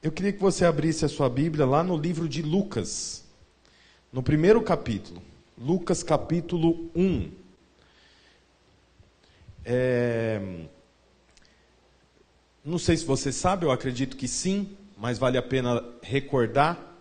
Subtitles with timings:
[0.00, 3.24] Eu queria que você abrisse a sua Bíblia lá no livro de Lucas,
[4.12, 5.20] no primeiro capítulo,
[5.60, 7.32] Lucas capítulo 1.
[9.64, 10.40] É...
[12.64, 16.96] Não sei se você sabe, eu acredito que sim, mas vale a pena recordar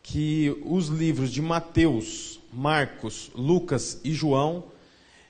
[0.00, 4.62] que os livros de Mateus, Marcos, Lucas e João,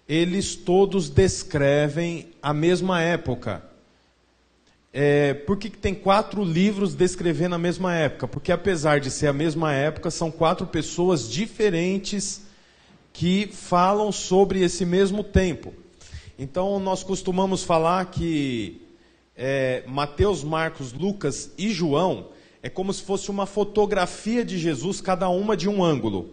[0.07, 3.68] eles todos descrevem a mesma época
[5.01, 8.27] é, por que, tem quatro livros descrevendo a mesma época?
[8.27, 12.43] Porque apesar de ser a mesma época, são quatro pessoas diferentes
[13.13, 15.73] que falam sobre esse mesmo tempo.
[16.37, 18.83] Então nós costumamos falar que
[19.37, 22.31] é, Mateus, Marcos, Lucas e João
[22.61, 26.31] é como se fosse uma fotografia de Jesus, cada uma de um ângulo.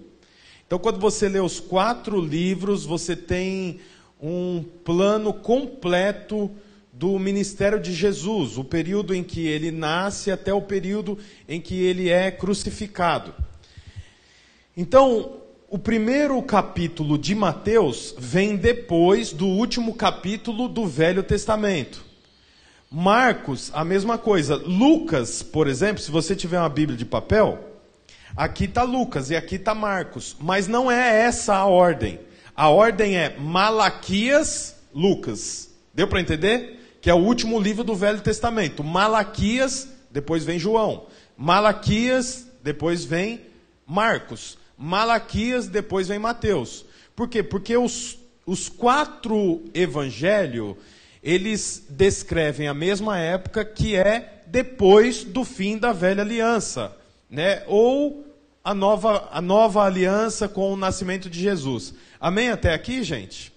[0.65, 3.79] Então quando você lê os quatro livros, você tem
[4.19, 6.49] um plano completo
[6.97, 11.17] do ministério de Jesus, o período em que ele nasce até o período
[11.47, 13.33] em que ele é crucificado.
[14.77, 22.01] Então, o primeiro capítulo de Mateus vem depois do último capítulo do Velho Testamento.
[22.89, 24.55] Marcos, a mesma coisa.
[24.55, 27.59] Lucas, por exemplo, se você tiver uma Bíblia de papel,
[28.37, 32.21] aqui está Lucas e aqui está Marcos, mas não é essa a ordem.
[32.55, 35.69] A ordem é Malaquias, Lucas.
[35.93, 36.84] Deu para entender?
[37.05, 38.83] Que é o último livro do Velho Testamento.
[38.83, 41.05] Malaquias, depois vem João.
[41.37, 43.41] Malaquias, depois vem
[43.85, 44.57] Marcos.
[44.75, 46.83] Malaquias, depois vem Mateus.
[47.15, 47.43] Por quê?
[47.43, 50.77] Porque os, os quatro evangelhos,
[51.21, 56.91] eles descrevem a mesma época que é depois do fim da velha aliança,
[57.29, 57.61] né?
[57.67, 58.25] Ou
[58.63, 61.93] a nova, a nova aliança com o nascimento de Jesus.
[62.19, 63.54] Amém até aqui, gente?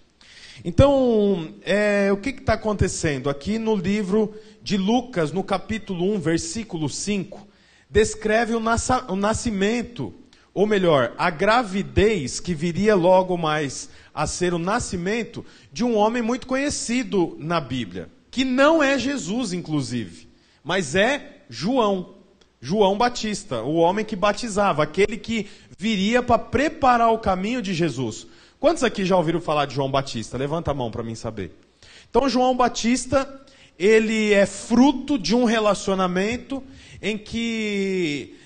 [0.64, 3.30] Então, é, o que está acontecendo?
[3.30, 7.46] Aqui no livro de Lucas, no capítulo 1, versículo 5,
[7.88, 8.60] descreve o,
[9.08, 10.12] o nascimento,
[10.52, 16.22] ou melhor, a gravidez que viria logo mais a ser o nascimento de um homem
[16.22, 20.28] muito conhecido na Bíblia, que não é Jesus, inclusive,
[20.64, 22.16] mas é João.
[22.60, 25.46] João Batista, o homem que batizava, aquele que
[25.78, 28.26] viria para preparar o caminho de Jesus.
[28.60, 30.36] Quantos aqui já ouviram falar de João Batista?
[30.36, 31.52] Levanta a mão para mim saber.
[32.10, 33.40] Então, João Batista,
[33.78, 36.60] ele é fruto de um relacionamento
[37.00, 38.36] em que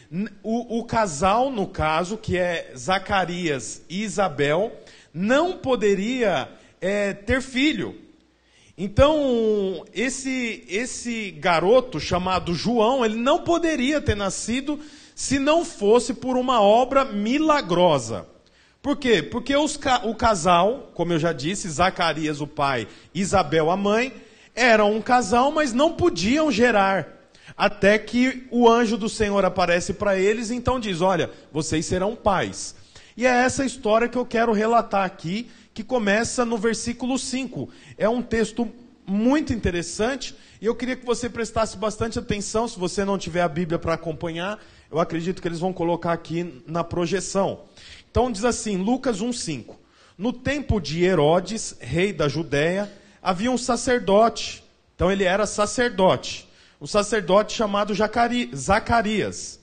[0.43, 4.71] o, o casal, no caso, que é Zacarias e Isabel,
[5.15, 6.47] não poderia
[6.79, 7.99] é, ter filho.
[8.77, 14.79] Então, esse, esse garoto chamado João, ele não poderia ter nascido
[15.15, 18.27] se não fosse por uma obra milagrosa.
[18.83, 19.23] Por quê?
[19.23, 24.13] Porque os, o casal, como eu já disse, Zacarias o pai, Isabel a mãe,
[24.57, 27.07] eram um casal, mas não podiam gerar.
[27.57, 32.75] Até que o anjo do Senhor aparece para eles então diz: Olha, vocês serão pais.
[33.17, 37.69] E é essa história que eu quero relatar aqui, que começa no versículo 5.
[37.97, 38.69] É um texto
[39.07, 42.67] muito interessante e eu queria que você prestasse bastante atenção.
[42.67, 44.59] Se você não tiver a Bíblia para acompanhar,
[44.91, 47.61] eu acredito que eles vão colocar aqui na projeção.
[48.13, 49.75] Então diz assim, Lucas 1:5.
[50.19, 52.93] No tempo de Herodes, rei da Judéia,
[53.23, 54.63] havia um sacerdote.
[54.95, 56.47] Então ele era sacerdote.
[56.79, 57.95] Um sacerdote chamado
[58.55, 59.59] Zacarias,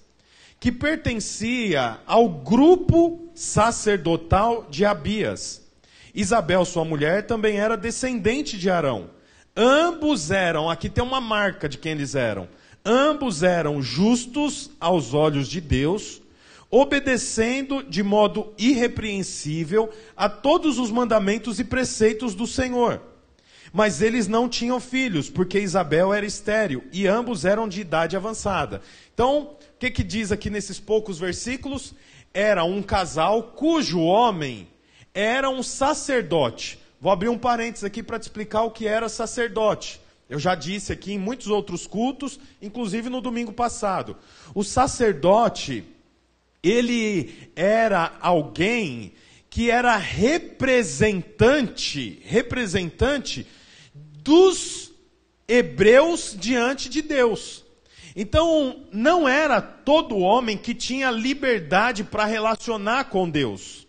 [0.59, 5.61] que pertencia ao grupo sacerdotal de Abias.
[6.15, 9.11] Isabel, sua mulher, também era descendente de Arão.
[9.55, 12.47] Ambos eram, aqui tem uma marca de quem eles eram.
[12.83, 16.18] Ambos eram justos aos olhos de Deus
[16.71, 23.01] obedecendo de modo irrepreensível a todos os mandamentos e preceitos do Senhor.
[23.71, 28.81] Mas eles não tinham filhos, porque Isabel era estéril e ambos eram de idade avançada.
[29.13, 31.93] Então, o que, que diz aqui nesses poucos versículos?
[32.33, 34.67] Era um casal cujo homem
[35.13, 36.79] era um sacerdote.
[37.01, 39.99] Vou abrir um parênteses aqui para te explicar o que era sacerdote.
[40.29, 44.15] Eu já disse aqui em muitos outros cultos, inclusive no domingo passado.
[44.53, 45.83] O sacerdote
[46.63, 49.13] ele era alguém
[49.49, 53.47] que era representante, representante
[53.93, 54.91] dos
[55.47, 57.65] hebreus diante de Deus.
[58.15, 63.87] Então, não era todo homem que tinha liberdade para relacionar com Deus.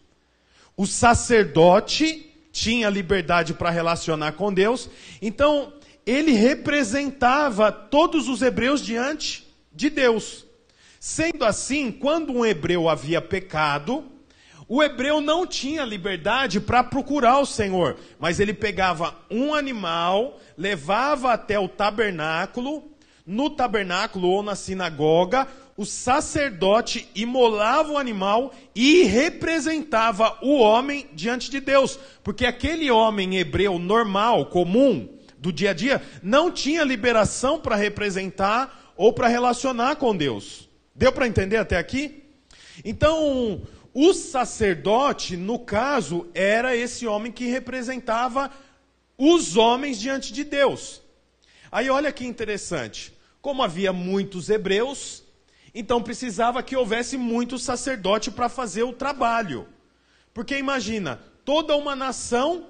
[0.77, 4.89] O sacerdote tinha liberdade para relacionar com Deus,
[5.21, 5.73] então
[6.07, 10.47] ele representava todos os hebreus diante de Deus.
[11.03, 14.05] Sendo assim, quando um hebreu havia pecado,
[14.69, 21.33] o hebreu não tinha liberdade para procurar o Senhor, mas ele pegava um animal, levava
[21.33, 22.85] até o tabernáculo,
[23.25, 31.51] no tabernáculo ou na sinagoga, o sacerdote imolava o animal e representava o homem diante
[31.51, 31.99] de Deus.
[32.23, 35.09] Porque aquele homem hebreu normal, comum,
[35.39, 40.69] do dia a dia, não tinha liberação para representar ou para relacionar com Deus.
[41.01, 42.25] Deu para entender até aqui?
[42.85, 43.63] Então,
[43.95, 48.51] o sacerdote, no caso, era esse homem que representava
[49.17, 51.01] os homens diante de Deus.
[51.73, 53.17] Aí olha que interessante.
[53.41, 55.25] Como havia muitos hebreus,
[55.75, 59.67] então precisava que houvesse muito sacerdote para fazer o trabalho.
[60.35, 62.67] Porque imagina, toda uma nação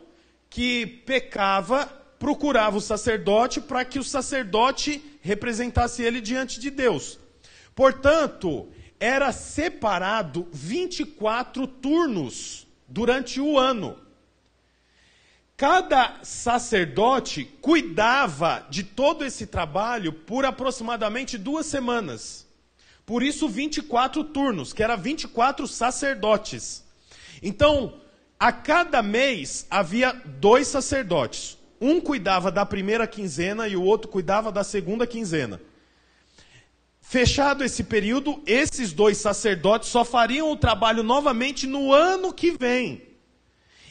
[0.48, 1.84] que pecava
[2.16, 7.18] procurava o sacerdote para que o sacerdote representasse ele diante de Deus.
[7.80, 8.68] Portanto,
[9.00, 13.96] era separado 24 turnos durante o ano.
[15.56, 22.46] Cada sacerdote cuidava de todo esse trabalho por aproximadamente duas semanas.
[23.06, 26.84] Por isso, 24 turnos, que era 24 sacerdotes.
[27.42, 27.94] Então,
[28.38, 31.56] a cada mês havia dois sacerdotes.
[31.80, 35.58] Um cuidava da primeira quinzena e o outro cuidava da segunda quinzena.
[37.10, 43.02] Fechado esse período, esses dois sacerdotes só fariam o trabalho novamente no ano que vem.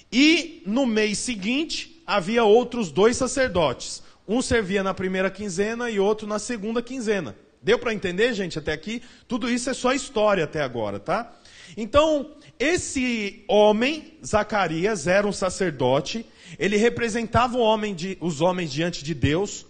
[0.10, 4.01] E no mês seguinte, havia outros dois sacerdotes.
[4.25, 7.36] Um servia na primeira quinzena e outro na segunda quinzena.
[7.62, 9.01] Deu para entender, gente, até aqui?
[9.27, 11.30] Tudo isso é só história até agora, tá?
[11.75, 16.25] Então, esse homem, Zacarias, era um sacerdote,
[16.57, 19.65] ele representava homem de, os homens diante de Deus.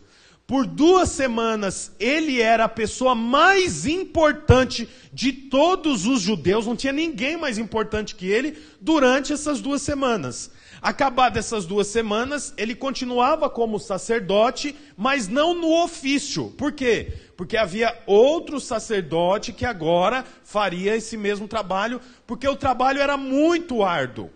[0.49, 6.91] Por duas semanas, ele era a pessoa mais importante de todos os judeus, não tinha
[6.91, 10.49] ninguém mais importante que ele durante essas duas semanas.
[10.81, 16.49] Acabadas essas duas semanas, ele continuava como sacerdote, mas não no ofício.
[16.57, 17.13] Por quê?
[17.37, 23.83] Porque havia outro sacerdote que agora faria esse mesmo trabalho, porque o trabalho era muito
[23.83, 24.31] árduo.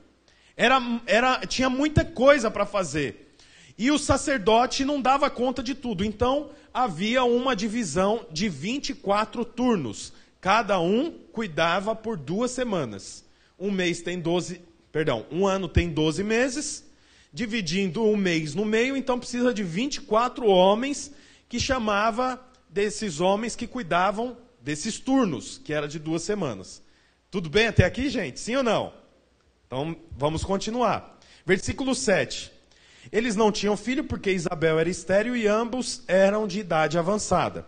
[0.55, 3.22] Era, era, tinha muita coisa para fazer.
[3.77, 6.03] E o sacerdote não dava conta de tudo.
[6.03, 10.13] Então, havia uma divisão de 24 turnos.
[10.39, 13.25] Cada um cuidava por duas semanas.
[13.57, 14.61] Um mês tem 12,
[14.93, 16.85] Perdão, um ano tem 12 meses,
[17.33, 21.11] dividindo um mês no meio, então precisa de 24 homens,
[21.49, 22.39] que chamava
[22.69, 26.83] desses homens que cuidavam desses turnos, que era de duas semanas.
[27.31, 28.39] Tudo bem até aqui, gente?
[28.39, 28.93] Sim ou não?
[29.65, 31.19] Então vamos continuar.
[31.43, 32.52] Versículo 7.
[33.11, 37.65] Eles não tinham filho porque Isabel era estéril e ambos eram de idade avançada.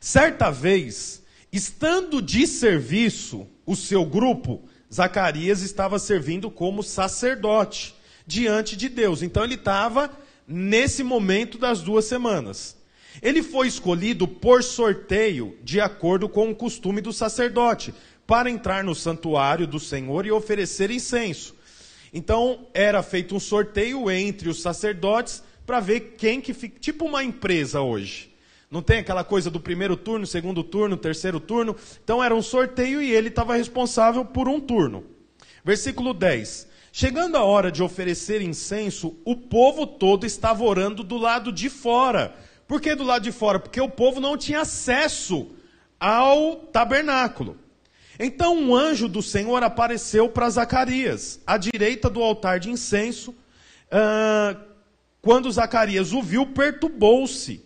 [0.00, 1.22] Certa vez,
[1.52, 7.94] estando de serviço o seu grupo, Zacarias estava servindo como sacerdote
[8.26, 9.22] diante de Deus.
[9.22, 10.10] Então ele estava
[10.46, 12.76] nesse momento das duas semanas.
[13.22, 17.92] Ele foi escolhido por sorteio, de acordo com o costume do sacerdote,
[18.26, 21.54] para entrar no santuário do Senhor e oferecer incenso.
[22.12, 27.22] Então era feito um sorteio entre os sacerdotes para ver quem que fica, tipo uma
[27.22, 28.30] empresa hoje.
[28.70, 31.74] Não tem aquela coisa do primeiro turno, segundo turno, terceiro turno.
[32.02, 35.04] Então era um sorteio e ele estava responsável por um turno.
[35.64, 36.68] Versículo 10.
[36.92, 42.34] Chegando a hora de oferecer incenso, o povo todo estava orando do lado de fora.
[42.66, 43.58] Por que do lado de fora?
[43.58, 45.48] Porque o povo não tinha acesso
[45.98, 47.56] ao tabernáculo.
[48.22, 53.30] Então um anjo do Senhor apareceu para Zacarias, à direita do altar de incenso.
[53.30, 54.60] Uh,
[55.22, 57.64] quando Zacarias o viu, perturbou-se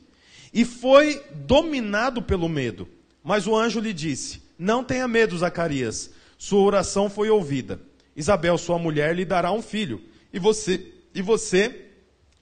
[0.52, 2.88] e foi dominado pelo medo.
[3.20, 7.80] Mas o anjo lhe disse: Não tenha medo, Zacarias, sua oração foi ouvida.
[8.14, 10.00] Isabel, sua mulher, lhe dará um filho,
[10.32, 11.88] e você, e você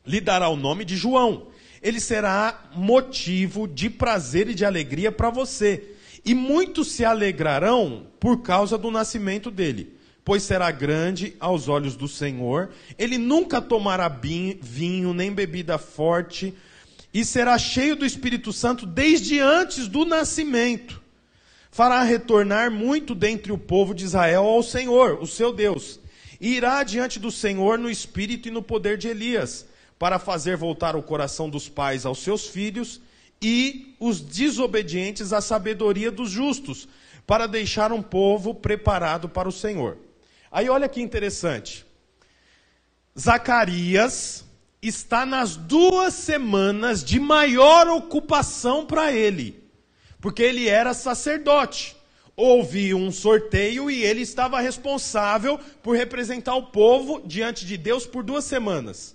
[0.05, 1.47] lhe dará o nome de João.
[1.83, 5.92] Ele será motivo de prazer e de alegria para você.
[6.25, 12.07] E muitos se alegrarão por causa do nascimento dele, pois será grande aos olhos do
[12.07, 12.71] Senhor.
[12.97, 16.55] Ele nunca tomará vinho nem bebida forte
[17.13, 21.03] e será cheio do Espírito Santo desde antes do nascimento.
[21.71, 25.99] Fará retornar muito dentre o povo de Israel ao Senhor, o seu Deus,
[26.41, 29.67] e irá diante do Senhor no espírito e no poder de Elias,
[29.99, 33.01] para fazer voltar o coração dos pais aos seus filhos
[33.43, 36.89] e os desobedientes à sabedoria dos justos,
[37.27, 39.99] para deixar um povo preparado para o Senhor.
[40.51, 41.85] Aí olha que interessante.
[43.19, 44.45] Zacarias,
[44.83, 49.63] está nas duas semanas de maior ocupação para ele,
[50.21, 51.97] porque ele era sacerdote.
[52.35, 58.25] Houve um sorteio e ele estava responsável por representar o povo diante de Deus por
[58.25, 59.15] duas semanas.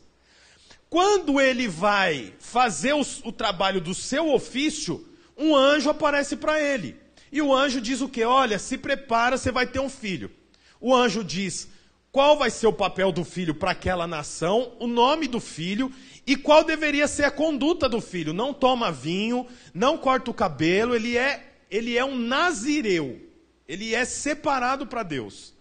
[0.90, 5.06] Quando ele vai fazer o, o trabalho do seu ofício,
[5.38, 6.96] um anjo aparece para ele.
[7.32, 8.24] E o anjo diz o que?
[8.24, 10.32] Olha, se prepara, você vai ter um filho.
[10.80, 11.68] O anjo diz
[12.12, 15.92] qual vai ser o papel do filho para aquela nação, o nome do filho
[16.26, 18.34] e qual deveria ser a conduta do filho.
[18.34, 23.22] Não toma vinho, não corta o cabelo, ele é, ele é um nazireu.
[23.68, 25.54] Ele é separado para Deus.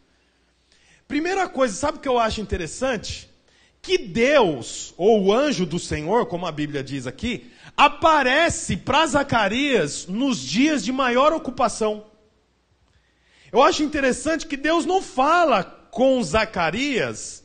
[1.09, 3.29] Primeira coisa, sabe o que eu acho interessante?
[3.87, 10.09] Que Deus, ou o anjo do Senhor, como a Bíblia diz aqui, aparece para Zacarias
[10.09, 12.07] nos dias de maior ocupação.
[13.53, 17.45] Eu acho interessante que Deus não fala com Zacarias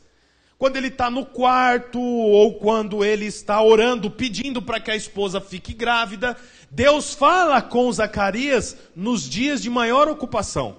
[0.58, 5.40] quando ele está no quarto ou quando ele está orando, pedindo para que a esposa
[5.40, 6.36] fique grávida.
[6.68, 10.78] Deus fala com Zacarias nos dias de maior ocupação.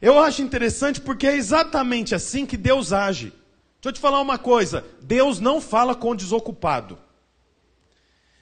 [0.00, 3.32] Eu acho interessante porque é exatamente assim que Deus age.
[3.80, 6.98] Deixa eu te falar uma coisa: Deus não fala com desocupado.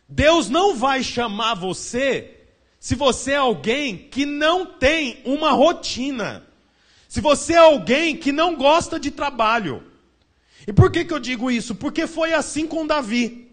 [0.09, 2.31] Deus não vai chamar você
[2.79, 6.47] se você é alguém que não tem uma rotina.
[7.09, 9.83] Se você é alguém que não gosta de trabalho.
[10.67, 11.75] E por que, que eu digo isso?
[11.75, 13.51] Porque foi assim com Davi.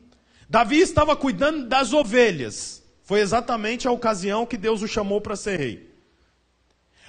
[0.49, 2.83] Davi estava cuidando das ovelhas.
[3.03, 5.90] Foi exatamente a ocasião que Deus o chamou para ser rei.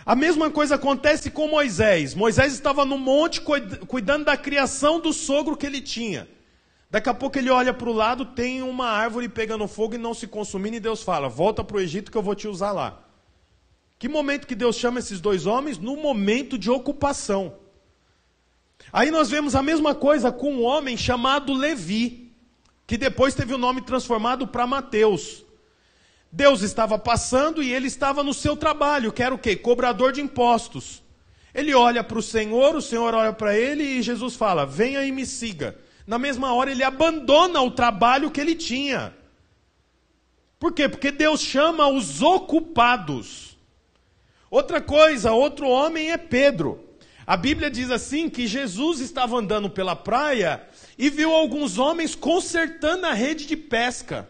[0.04, 2.14] A mesma coisa acontece com Moisés.
[2.14, 6.28] Moisés estava no monte cuidando da criação do sogro que ele tinha.
[6.90, 10.12] Daqui a pouco ele olha para o lado, tem uma árvore pegando fogo e não
[10.12, 13.02] se consumindo, e Deus fala: Volta para o Egito que eu vou te usar lá.
[13.98, 15.78] Que momento que Deus chama esses dois homens?
[15.78, 17.54] No momento de ocupação.
[18.92, 22.32] Aí nós vemos a mesma coisa com um homem chamado Levi,
[22.86, 25.44] que depois teve o nome transformado para Mateus.
[26.32, 29.54] Deus estava passando e ele estava no seu trabalho, que era o quê?
[29.54, 31.02] Cobrador de impostos.
[31.54, 35.12] Ele olha para o Senhor, o Senhor olha para ele e Jesus fala: Venha e
[35.12, 39.14] me siga na mesma hora ele abandona o trabalho que ele tinha.
[40.58, 40.88] Por quê?
[40.88, 43.56] Porque Deus chama os ocupados.
[44.50, 46.88] Outra coisa, outro homem é Pedro.
[47.26, 53.06] A Bíblia diz assim que Jesus estava andando pela praia e viu alguns homens consertando
[53.06, 54.28] a rede de pesca.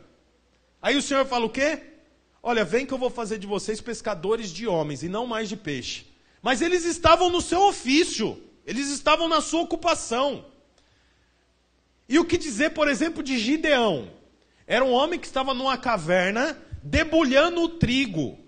[0.80, 1.80] Aí o Senhor fala o quê?
[2.42, 5.56] Olha, vem que eu vou fazer de vocês pescadores de homens e não mais de
[5.56, 6.06] peixe.
[6.42, 10.44] Mas eles estavam no seu ofício, eles estavam na sua ocupação.
[12.08, 14.10] E o que dizer, por exemplo, de Gideão?
[14.66, 18.38] Era um homem que estava numa caverna debulhando o trigo.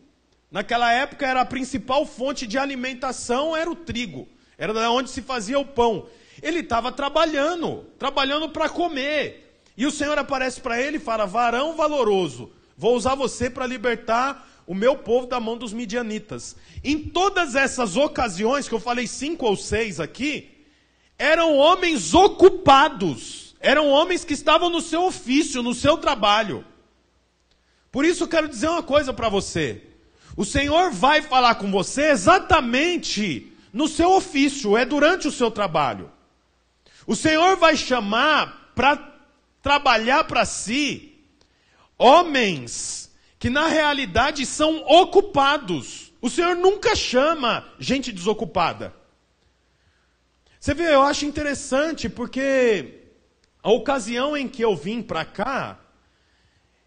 [0.50, 4.28] Naquela época era a principal fonte de alimentação era o trigo.
[4.58, 6.08] Era da onde se fazia o pão.
[6.42, 9.60] Ele estava trabalhando, trabalhando para comer.
[9.76, 14.50] E o Senhor aparece para ele e fala: "Varão valoroso, vou usar você para libertar
[14.66, 16.56] o meu povo da mão dos midianitas".
[16.82, 20.50] Em todas essas ocasiões que eu falei cinco ou seis aqui,
[21.18, 26.62] eram homens ocupados eram homens que estavam no seu ofício, no seu trabalho.
[27.90, 29.82] Por isso eu quero dizer uma coisa para você.
[30.36, 36.10] O Senhor vai falar com você exatamente no seu ofício, é durante o seu trabalho.
[37.06, 39.14] O Senhor vai chamar para
[39.62, 41.13] trabalhar para si
[41.98, 46.12] homens que na realidade são ocupados.
[46.20, 48.94] O Senhor nunca chama gente desocupada.
[50.58, 53.02] Você vê, eu acho interessante porque
[53.62, 55.78] a ocasião em que eu vim para cá,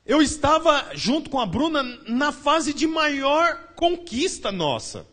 [0.04, 5.06] eu estava junto com a Bruna na fase de maior conquista nossa.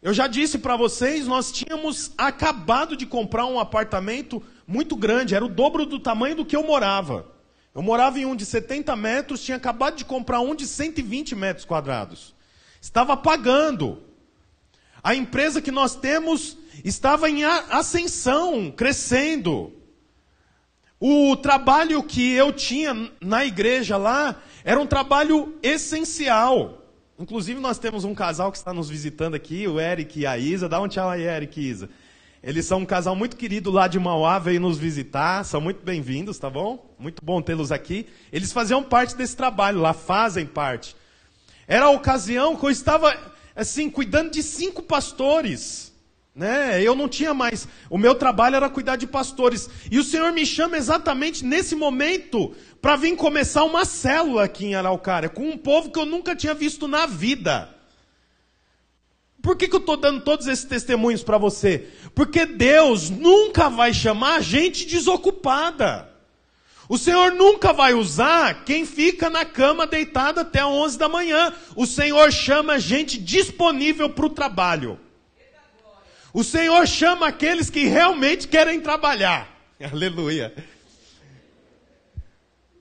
[0.00, 5.44] Eu já disse para vocês, nós tínhamos acabado de comprar um apartamento muito grande, era
[5.44, 7.35] o dobro do tamanho do que eu morava.
[7.76, 11.66] Eu morava em um de 70 metros, tinha acabado de comprar um de 120 metros
[11.66, 12.34] quadrados.
[12.80, 14.02] Estava pagando.
[15.04, 19.74] A empresa que nós temos estava em ascensão, crescendo.
[20.98, 26.82] O trabalho que eu tinha na igreja lá era um trabalho essencial.
[27.18, 30.66] Inclusive, nós temos um casal que está nos visitando aqui, o Eric e a Isa.
[30.66, 31.90] Dá um tchau aí, Eric e Isa.
[32.46, 36.38] Eles são um casal muito querido lá de Mauá, veio nos visitar, são muito bem-vindos,
[36.38, 36.94] tá bom?
[36.96, 38.06] Muito bom tê-los aqui.
[38.32, 40.94] Eles faziam parte desse trabalho lá, fazem parte.
[41.66, 43.12] Era a ocasião que eu estava,
[43.56, 45.92] assim, cuidando de cinco pastores.
[46.32, 46.80] Né?
[46.80, 47.66] Eu não tinha mais.
[47.90, 49.68] O meu trabalho era cuidar de pastores.
[49.90, 54.76] E o Senhor me chama exatamente nesse momento para vir começar uma célula aqui em
[54.76, 57.75] Araucária, com um povo que eu nunca tinha visto na vida.
[59.46, 61.86] Por que, que eu estou dando todos esses testemunhos para você?
[62.16, 66.10] Porque Deus nunca vai chamar gente desocupada.
[66.88, 71.54] O Senhor nunca vai usar quem fica na cama deitado até 11 da manhã.
[71.76, 74.98] O Senhor chama gente disponível para o trabalho.
[76.34, 79.48] O Senhor chama aqueles que realmente querem trabalhar.
[79.92, 80.52] Aleluia.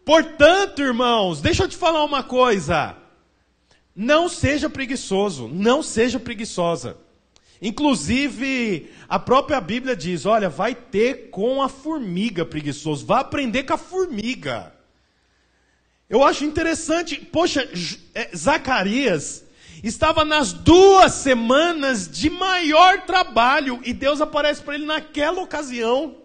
[0.03, 3.05] Portanto, irmãos, deixa eu te falar uma coisa.
[3.96, 6.98] Não seja preguiçoso, não seja preguiçosa.
[7.62, 13.74] Inclusive, a própria Bíblia diz: olha, vai ter com a formiga preguiçoso, vai aprender com
[13.74, 14.74] a formiga.
[16.10, 17.68] Eu acho interessante, poxa,
[18.14, 19.44] é, Zacarias
[19.84, 26.18] estava nas duas semanas de maior trabalho e Deus aparece para ele naquela ocasião.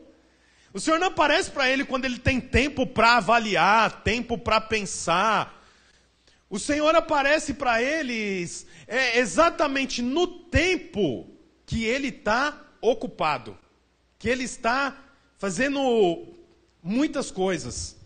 [0.73, 5.60] O Senhor não aparece para ele quando ele tem tempo para avaliar, tempo para pensar.
[6.51, 11.29] O Senhor aparece para eles é, exatamente no tempo
[11.65, 13.57] que ele está ocupado,
[14.19, 15.01] que ele está
[15.39, 16.27] fazendo
[16.83, 17.97] muitas coisas.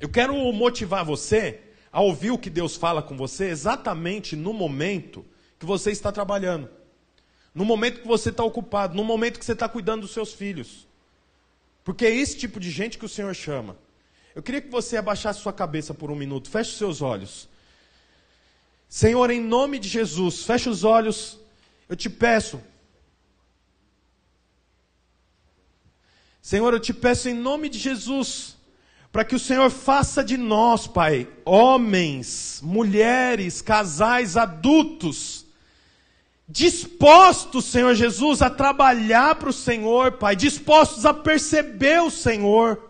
[0.00, 1.60] Eu quero motivar você
[1.92, 5.22] a ouvir o que Deus fala com você exatamente no momento
[5.58, 6.70] que você está trabalhando,
[7.54, 10.88] no momento que você está ocupado, no momento que você está cuidando dos seus filhos.
[11.84, 13.76] Porque é esse tipo de gente que o Senhor chama.
[14.34, 17.49] Eu queria que você abaixasse sua cabeça por um minuto, feche seus olhos.
[18.90, 21.38] Senhor, em nome de Jesus, feche os olhos,
[21.88, 22.60] eu te peço.
[26.42, 28.56] Senhor, eu te peço em nome de Jesus
[29.12, 35.46] para que o Senhor faça de nós, Pai, homens, mulheres, casais, adultos,
[36.48, 42.89] dispostos, Senhor Jesus, a trabalhar para o Senhor, Pai, dispostos a perceber o Senhor,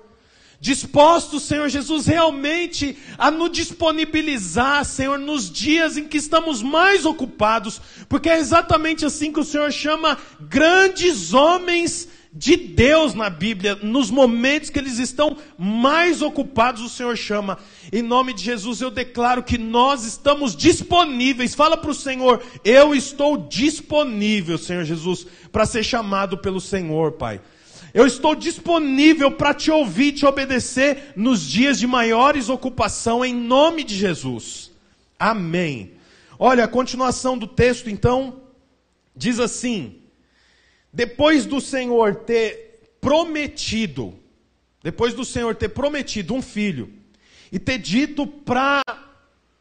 [0.60, 7.80] dispostos, Senhor Jesus, realmente a nos disponibilizar, Senhor, nos dias em que estamos mais ocupados,
[8.08, 14.10] porque é exatamente assim que o Senhor chama grandes homens de Deus na Bíblia, nos
[14.10, 17.58] momentos que eles estão mais ocupados, o Senhor chama.
[17.92, 21.56] Em nome de Jesus, eu declaro que nós estamos disponíveis.
[21.56, 27.40] Fala para o Senhor, eu estou disponível, Senhor Jesus, para ser chamado pelo Senhor, Pai.
[27.92, 33.82] Eu estou disponível para te ouvir, te obedecer nos dias de maiores ocupação, em nome
[33.82, 34.70] de Jesus.
[35.18, 35.92] Amém.
[36.38, 38.40] Olha, a continuação do texto, então,
[39.14, 40.00] diz assim:
[40.92, 44.14] depois do Senhor ter prometido,
[44.82, 46.92] depois do Senhor ter prometido um filho,
[47.52, 48.82] e ter dito para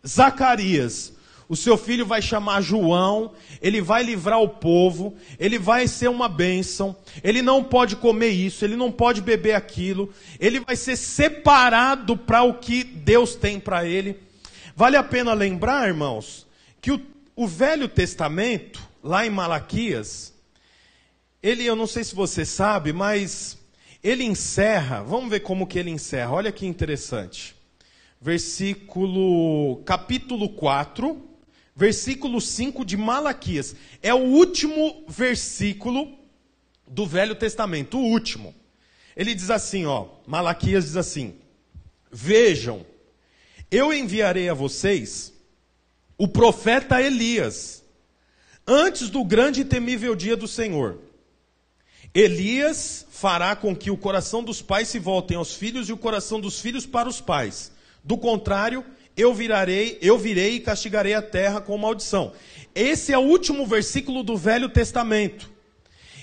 [0.08, 1.14] Zacarias:
[1.50, 6.30] o seu filho vai chamar João, ele vai livrar o povo, ele vai ser uma
[6.30, 12.16] bênção, ele não pode comer isso, ele não pode beber aquilo, ele vai ser separado
[12.16, 14.20] para o que Deus tem para ele.
[14.76, 16.46] Vale a pena lembrar, irmãos,
[16.80, 17.02] que o,
[17.36, 20.32] o Velho Testamento, lá em Malaquias,
[21.42, 23.58] ele, eu não sei se você sabe, mas
[24.04, 27.56] ele encerra, vamos ver como que ele encerra, olha que interessante.
[28.22, 31.29] Versículo, capítulo 4,
[31.80, 33.74] versículo 5 de Malaquias.
[34.04, 36.14] É o último versículo
[36.86, 38.54] do Velho Testamento, o último.
[39.16, 41.36] Ele diz assim, ó, Malaquias diz assim:
[42.12, 42.86] Vejam,
[43.72, 45.32] eu enviarei a vocês
[46.18, 47.82] o profeta Elias,
[48.68, 51.00] antes do grande e temível dia do Senhor.
[52.14, 56.42] Elias fará com que o coração dos pais se voltem aos filhos e o coração
[56.42, 57.72] dos filhos para os pais.
[58.04, 58.84] Do contrário,
[59.20, 62.32] eu virarei, eu virei e castigarei a terra com maldição.
[62.74, 65.50] Esse é o último versículo do Velho Testamento.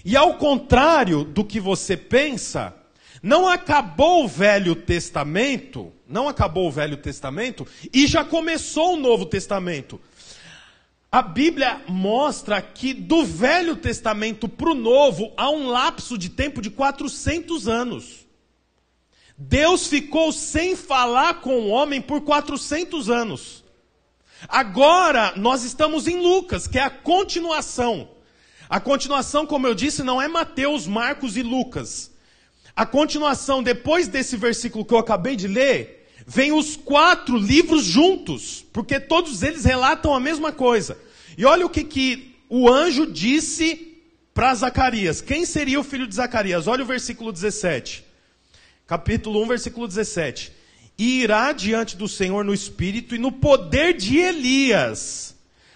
[0.05, 2.75] E ao contrário do que você pensa,
[3.23, 9.27] não acabou o Velho Testamento, não acabou o Velho Testamento e já começou o Novo
[9.27, 10.01] Testamento.
[11.11, 16.61] A Bíblia mostra que do Velho Testamento para o Novo há um lapso de tempo
[16.61, 18.26] de 400 anos.
[19.39, 23.65] Deus ficou sem falar com o homem por 400 anos.
[24.49, 28.09] Agora nós estamos em Lucas, que é a continuação.
[28.69, 32.11] A continuação, como eu disse, não é Mateus, Marcos e Lucas.
[32.75, 38.65] A continuação, depois desse versículo que eu acabei de ler, vem os quatro livros juntos,
[38.73, 40.99] porque todos eles relatam a mesma coisa.
[41.39, 43.99] E olha o que, que o anjo disse
[44.35, 45.21] para Zacarias.
[45.21, 46.67] Quem seria o filho de Zacarias?
[46.67, 48.06] Olha o versículo 17.
[48.87, 50.53] Capítulo 1, versículo 17.
[50.97, 55.35] E irá diante do Senhor no espírito e no poder de Elias,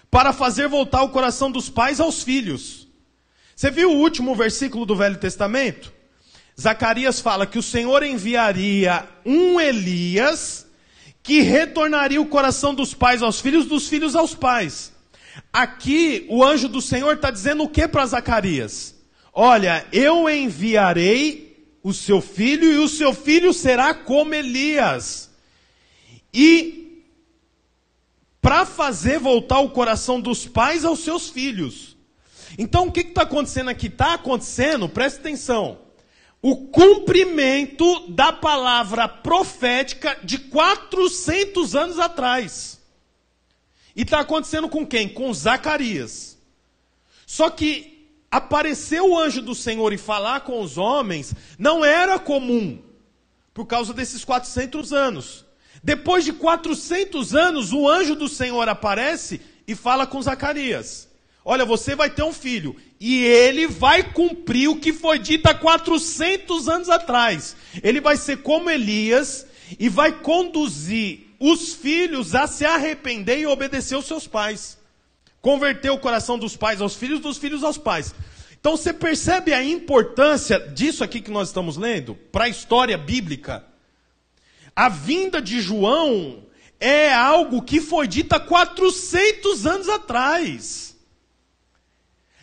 [0.09, 2.87] para fazer voltar o coração dos pais aos filhos.
[3.53, 5.91] Você viu o último versículo do Velho Testamento?
[6.59, 10.65] Zacarias fala que o Senhor enviaria um Elias
[11.21, 14.91] que retornaria o coração dos pais aos filhos, dos filhos aos pais.
[15.51, 18.95] Aqui o anjo do Senhor está dizendo o que para Zacarias?
[19.33, 21.50] Olha, eu enviarei
[21.83, 25.29] o seu filho e o seu filho será como Elias.
[26.33, 27.03] E
[28.41, 31.95] para fazer voltar o coração dos pais aos seus filhos.
[32.57, 33.87] Então o que está acontecendo aqui?
[33.87, 35.79] Está acontecendo, presta atenção.
[36.43, 42.81] o cumprimento da palavra profética de 400 anos atrás.
[43.95, 45.07] E está acontecendo com quem?
[45.07, 46.37] Com Zacarias.
[47.27, 47.90] Só que
[48.31, 52.81] aparecer o anjo do Senhor e falar com os homens não era comum,
[53.53, 55.45] por causa desses 400 anos.
[55.83, 61.09] Depois de 400 anos, o anjo do Senhor aparece e fala com Zacarias.
[61.43, 65.55] Olha, você vai ter um filho e ele vai cumprir o que foi dito há
[65.55, 67.55] 400 anos atrás.
[67.83, 69.47] Ele vai ser como Elias
[69.79, 74.77] e vai conduzir os filhos a se arrepender e obedecer aos seus pais.
[75.41, 78.13] Converter o coração dos pais aos filhos, dos filhos aos pais.
[78.59, 83.65] Então você percebe a importância disso aqui que nós estamos lendo para a história bíblica.
[84.75, 86.43] A vinda de João
[86.79, 90.95] é algo que foi dito há 400 anos atrás.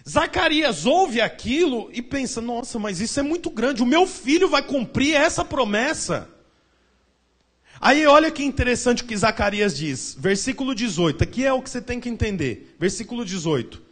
[0.09, 4.63] Zacarias ouve aquilo e pensa: nossa, mas isso é muito grande, o meu filho vai
[4.63, 6.29] cumprir essa promessa.
[7.81, 11.81] Aí olha que interessante o que Zacarias diz, versículo 18, aqui é o que você
[11.81, 12.75] tem que entender.
[12.79, 13.83] Versículo 18.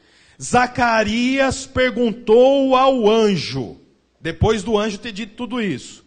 [0.43, 3.81] Zacarias perguntou ao anjo,
[4.21, 6.05] depois do anjo ter dito tudo isso: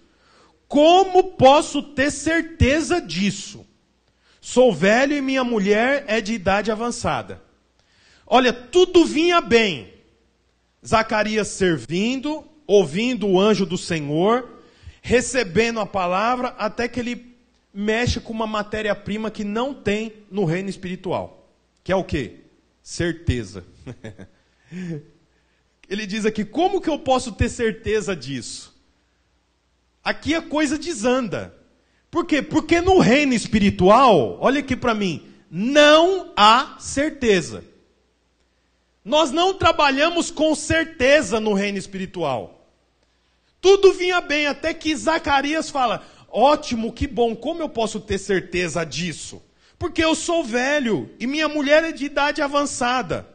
[0.68, 3.66] Como posso ter certeza disso?
[4.42, 7.42] Sou velho e minha mulher é de idade avançada.
[8.26, 9.94] Olha, tudo vinha bem.
[10.86, 14.62] Zacarias servindo, ouvindo o anjo do Senhor,
[15.02, 17.29] recebendo a palavra, até que ele
[17.74, 21.50] mexe com uma matéria-prima que não tem no reino espiritual.
[21.84, 22.36] Que é o quê?
[22.82, 23.66] Certeza.
[25.90, 28.76] ele diz aqui: como que eu posso ter certeza disso?
[30.04, 31.56] Aqui a coisa desanda.
[32.10, 32.42] Por quê?
[32.42, 37.64] Porque no reino espiritual, olha aqui para mim, não há certeza.
[39.06, 42.68] Nós não trabalhamos com certeza no reino espiritual.
[43.62, 48.84] Tudo vinha bem, até que Zacarias fala: ótimo, que bom, como eu posso ter certeza
[48.84, 49.42] disso?
[49.78, 53.28] Porque eu sou velho e minha mulher é de idade avançada.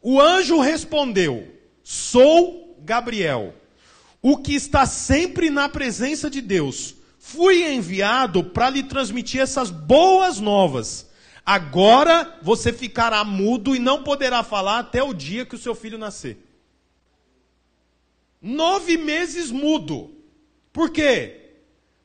[0.00, 1.48] O anjo respondeu:
[1.82, 3.54] Sou Gabriel,
[4.22, 6.94] o que está sempre na presença de Deus.
[7.18, 11.08] Fui enviado para lhe transmitir essas boas novas
[11.48, 15.96] Agora você ficará mudo e não poderá falar até o dia que o seu filho
[15.96, 16.36] nascer.
[18.38, 20.14] Nove meses mudo.
[20.70, 21.37] Por quê?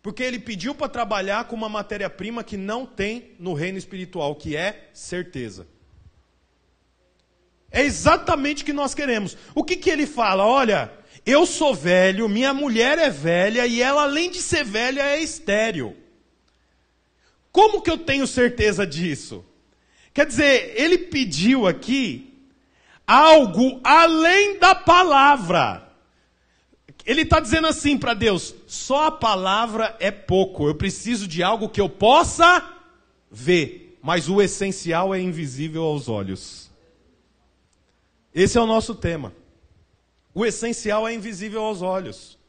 [0.04, 4.54] Porque ele pediu para trabalhar com uma matéria-prima que não tem no reino espiritual, que
[4.54, 5.66] é certeza.
[7.72, 9.38] É exatamente o que nós queremos.
[9.56, 10.46] O que, que ele fala?
[10.46, 10.92] Olha,
[11.26, 15.96] eu sou velho, minha mulher é velha e ela, além de ser velha, é estéril.
[17.50, 19.46] Como que eu tenho certeza disso?
[20.14, 22.46] Quer dizer, ele pediu aqui
[23.08, 25.83] algo além da palavra.
[27.06, 31.70] Ele está dizendo assim para Deus: só a palavra é pouco, eu preciso de algo
[31.70, 32.64] que eu possa
[33.30, 36.72] ver, mas o essencial é invisível aos olhos.
[38.34, 39.34] Esse é o nosso tema.
[40.34, 42.40] O essencial é invisível aos olhos.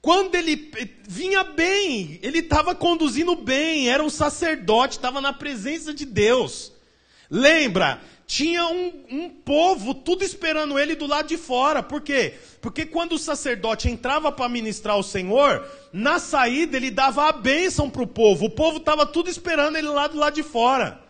[0.00, 0.70] Quando ele
[1.06, 6.72] vinha bem, ele estava conduzindo bem, era um sacerdote, estava na presença de Deus.
[7.28, 11.80] Lembra, tinha um, um, povo tudo esperando ele do lado de fora.
[11.82, 12.34] Por quê?
[12.60, 17.88] Porque quando o sacerdote entrava para ministrar ao Senhor, na saída ele dava a bênção
[17.88, 18.46] para o povo.
[18.46, 21.00] O povo estava tudo esperando ele lá do lado de fora.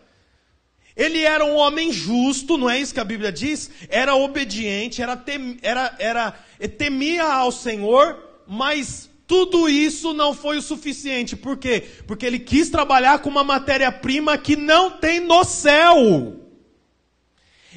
[0.95, 3.69] Ele era um homem justo, não é isso que a Bíblia diz?
[3.89, 6.31] Era obediente, era, tem, era, era
[6.77, 11.35] temia ao Senhor, mas tudo isso não foi o suficiente.
[11.35, 11.83] Por quê?
[12.05, 16.46] Porque ele quis trabalhar com uma matéria-prima que não tem no céu.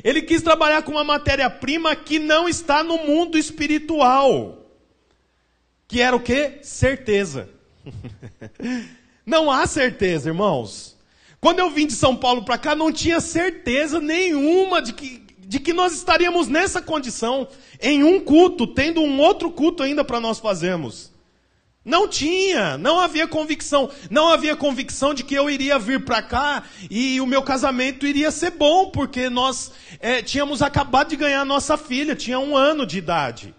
[0.02, 4.66] Ele quis trabalhar com uma matéria-prima que não está no mundo espiritual.
[5.86, 6.58] Que era o quê?
[6.62, 7.48] Certeza.
[9.26, 10.96] não há certeza, irmãos.
[11.40, 15.58] Quando eu vim de São Paulo para cá, não tinha certeza nenhuma de que, de
[15.58, 17.48] que nós estaríamos nessa condição,
[17.80, 21.09] em um culto, tendo um outro culto ainda para nós fazermos.
[21.90, 26.62] Não tinha, não havia convicção, não havia convicção de que eu iria vir para cá
[26.88, 31.76] e o meu casamento iria ser bom, porque nós é, tínhamos acabado de ganhar nossa
[31.76, 33.52] filha, tinha um ano de idade.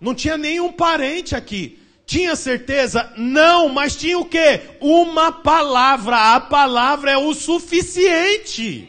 [0.00, 1.80] Não tinha nenhum parente aqui.
[2.06, 3.12] Tinha certeza?
[3.16, 4.60] Não, mas tinha o quê?
[4.80, 6.36] Uma palavra.
[6.36, 8.88] A palavra é o suficiente.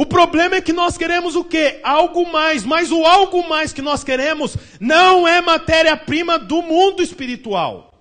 [0.00, 1.78] O problema é que nós queremos o quê?
[1.82, 7.92] Algo mais, mas o algo mais que nós queremos não é matéria-prima do mundo espiritual.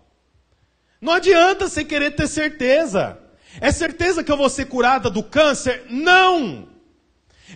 [1.01, 3.19] Não adianta você querer ter certeza.
[3.59, 5.87] É certeza que eu vou ser curada do câncer?
[5.89, 6.69] Não!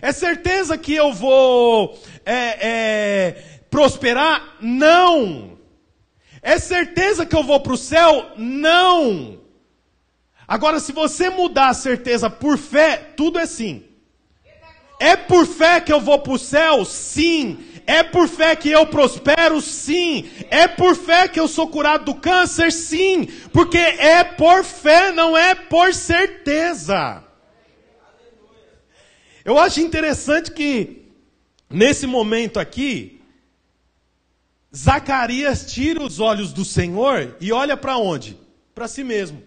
[0.02, 3.32] É certeza que eu vou é, é,
[3.70, 4.56] prosperar?
[4.60, 5.56] Não.
[6.42, 8.32] É certeza que eu vou para o céu?
[8.36, 9.40] Não.
[10.46, 13.93] Agora, se você mudar a certeza por fé, tudo é sim.
[15.04, 16.82] É por fé que eu vou para o céu?
[16.86, 17.58] Sim.
[17.86, 19.60] É por fé que eu prospero?
[19.60, 20.30] Sim.
[20.48, 22.72] É por fé que eu sou curado do câncer?
[22.72, 23.28] Sim.
[23.52, 27.22] Porque é por fé, não é por certeza.
[29.44, 31.02] Eu acho interessante que,
[31.68, 33.20] nesse momento aqui,
[34.74, 38.38] Zacarias tira os olhos do Senhor e olha para onde?
[38.74, 39.42] Para si mesmo.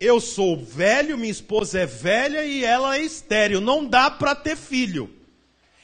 [0.00, 4.56] Eu sou velho, minha esposa é velha e ela é estéril, não dá para ter
[4.56, 5.10] filho.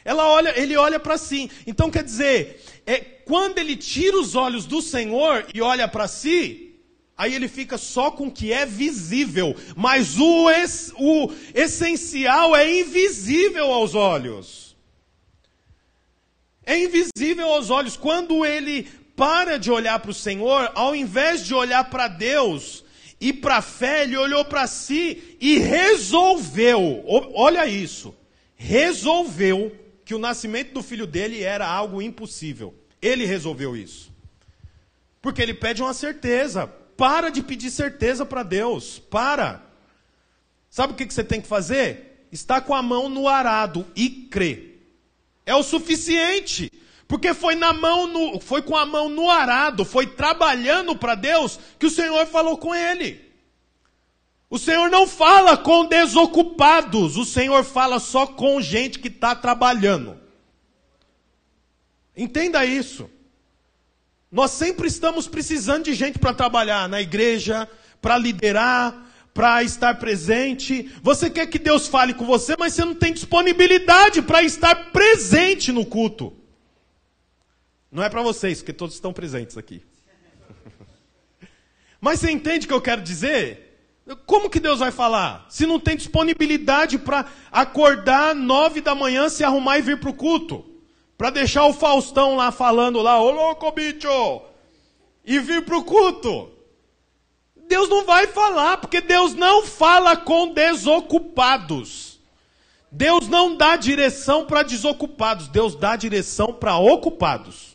[0.05, 1.51] Ela olha, ele olha para si.
[1.67, 6.77] Então quer dizer, é quando ele tira os olhos do Senhor e olha para si,
[7.17, 12.81] aí ele fica só com o que é visível, mas o, es, o essencial é
[12.81, 14.77] invisível aos olhos.
[16.65, 17.97] É invisível aos olhos.
[17.97, 22.84] Quando ele para de olhar para o Senhor, ao invés de olhar para Deus
[23.25, 27.03] e para a fé, ele olhou para si e resolveu.
[27.07, 28.15] Olha isso.
[28.55, 32.75] Resolveu que o nascimento do filho dele era algo impossível.
[33.01, 34.13] Ele resolveu isso.
[35.23, 36.67] Porque ele pede uma certeza.
[36.67, 38.99] Para de pedir certeza para Deus.
[38.99, 39.63] Para.
[40.69, 42.27] Sabe o que você tem que fazer?
[42.31, 44.87] Está com a mão no arado e crer.
[45.47, 46.71] É o suficiente.
[47.07, 51.59] Porque foi na mão no, foi com a mão no arado, foi trabalhando para Deus
[51.79, 53.23] que o Senhor falou com ele.
[54.49, 60.19] O Senhor não fala com desocupados, o Senhor fala só com gente que está trabalhando.
[62.17, 63.11] Entenda isso.
[64.31, 67.69] Nós sempre estamos precisando de gente para trabalhar na igreja,
[68.01, 70.91] para liderar, para estar presente.
[71.03, 75.73] Você quer que Deus fale com você, mas você não tem disponibilidade para estar presente
[75.73, 76.33] no culto.
[77.95, 79.81] Não é para vocês, porque todos estão presentes aqui.
[82.01, 83.95] Mas você entende o que eu quero dizer?
[84.27, 85.47] Como que Deus vai falar?
[85.49, 90.15] Se não tem disponibilidade para acordar nove da manhã, se arrumar e vir para o
[90.15, 90.67] culto.
[91.17, 94.43] Para deixar o Faustão lá falando lá, ô louco bicho!
[95.25, 96.51] E vir para o culto.
[97.69, 102.21] Deus não vai falar, porque Deus não fala com desocupados.
[102.91, 107.74] Deus não dá direção para desocupados, Deus dá direção para ocupados.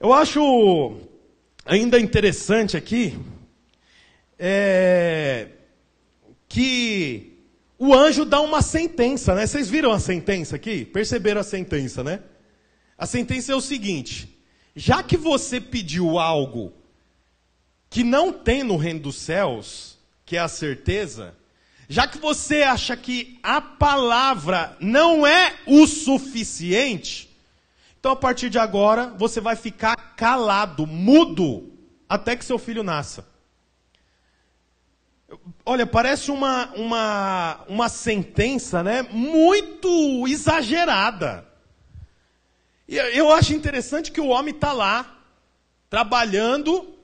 [0.00, 0.96] Eu acho
[1.64, 3.18] ainda interessante aqui
[4.38, 5.48] é,
[6.48, 7.36] que
[7.76, 9.44] o anjo dá uma sentença, né?
[9.44, 10.84] Vocês viram a sentença aqui?
[10.84, 12.20] Perceberam a sentença, né?
[12.96, 14.38] A sentença é o seguinte:
[14.76, 16.72] já que você pediu algo
[17.90, 21.34] que não tem no reino dos céus, que é a certeza,
[21.88, 27.27] já que você acha que a palavra não é o suficiente,
[28.08, 31.74] então a partir de agora você vai ficar calado, mudo,
[32.08, 33.28] até que seu filho nasça.
[35.62, 41.46] Olha, parece uma, uma, uma sentença né, muito exagerada.
[42.88, 45.18] E eu acho interessante que o homem está lá,
[45.90, 46.94] trabalhando,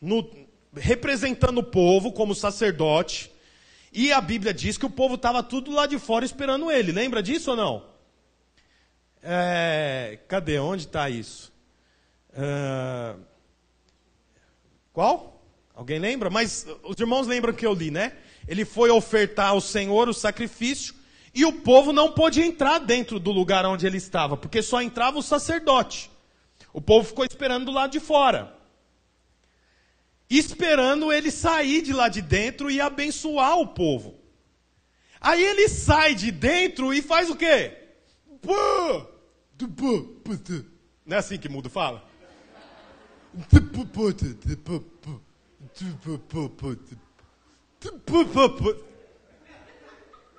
[0.00, 0.26] no,
[0.72, 3.30] representando o povo como sacerdote.
[3.92, 6.92] E a Bíblia diz que o povo estava tudo lá de fora esperando ele.
[6.92, 7.93] Lembra disso ou não?
[9.24, 10.58] É, cadê?
[10.58, 11.52] Onde está isso?
[12.32, 13.14] É,
[14.92, 15.42] qual?
[15.74, 16.28] Alguém lembra?
[16.28, 18.12] Mas os irmãos lembram que eu li, né?
[18.46, 20.94] Ele foi ofertar ao Senhor o sacrifício
[21.34, 25.18] e o povo não pôde entrar dentro do lugar onde ele estava, porque só entrava
[25.18, 26.10] o sacerdote.
[26.72, 28.54] O povo ficou esperando do lado de fora
[30.38, 34.18] esperando ele sair de lá de dentro e abençoar o povo.
[35.20, 37.72] Aí ele sai de dentro e faz o quê?
[41.06, 42.04] Não é assim que mudo fala?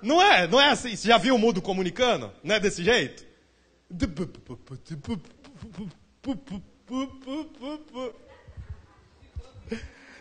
[0.02, 0.46] Não é?
[0.46, 0.94] Não é assim?
[0.94, 2.32] Você já viu o mudo comunicando?
[2.42, 3.24] Não é desse jeito?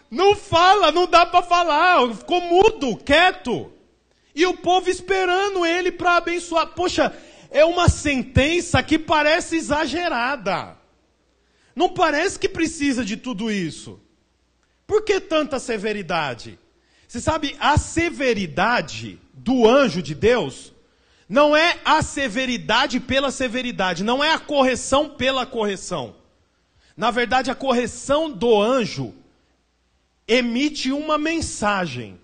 [0.10, 3.72] Não fala, não dá para falar, ficou mudo, quieto.
[4.34, 6.68] E o povo esperando ele para abençoar.
[6.68, 7.14] Poxa,
[7.56, 10.78] é uma sentença que parece exagerada.
[11.74, 13.98] Não parece que precisa de tudo isso.
[14.86, 16.60] Por que tanta severidade?
[17.08, 20.74] Você sabe, a severidade do anjo de Deus
[21.30, 26.14] não é a severidade pela severidade, não é a correção pela correção.
[26.98, 29.14] Na verdade, a correção do anjo
[30.28, 32.20] emite uma mensagem.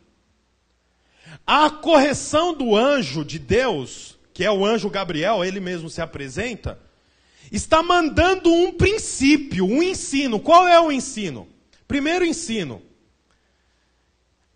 [1.47, 6.79] A correção do anjo de Deus que é o anjo Gabriel, ele mesmo se apresenta,
[7.51, 10.39] está mandando um princípio, um ensino.
[10.39, 11.47] Qual é o ensino?
[11.87, 12.81] Primeiro ensino.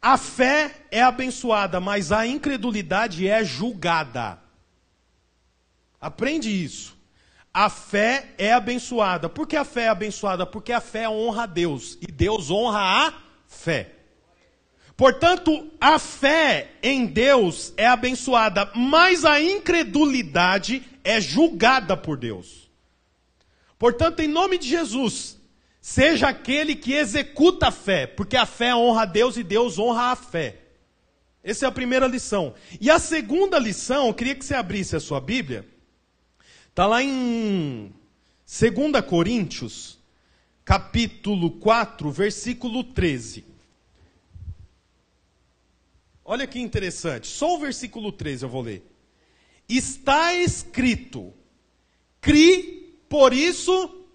[0.01, 4.39] A fé é abençoada, mas a incredulidade é julgada.
[5.99, 6.95] Aprende isso.
[7.51, 9.27] A fé é abençoada.
[9.27, 10.45] Por que a fé é abençoada?
[10.45, 13.13] Porque a fé honra a Deus e Deus honra a
[13.47, 13.94] fé.
[14.97, 22.69] Portanto, a fé em Deus é abençoada, mas a incredulidade é julgada por Deus.
[23.77, 25.37] Portanto, em nome de Jesus,
[25.81, 30.11] seja aquele que executa a fé, porque a fé honra a Deus e Deus honra
[30.11, 30.61] a fé.
[31.43, 32.55] Essa é a primeira lição.
[32.79, 35.67] E a segunda lição, eu queria que você abrisse a sua Bíblia.
[36.69, 37.93] Está lá em
[38.47, 39.99] 2 Coríntios,
[40.63, 43.54] capítulo 4, versículo 13.
[46.27, 47.27] Olha que interessante.
[47.27, 48.83] Só o versículo 13 eu vou ler.
[49.69, 51.31] Está escrito:
[52.19, 54.07] Cri, por isso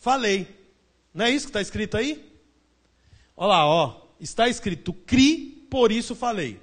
[0.00, 0.48] falei.
[1.14, 2.28] Não é isso que está escrito aí?
[3.36, 4.02] Olha lá, ó.
[4.18, 6.60] Está escrito: Cri, por isso falei.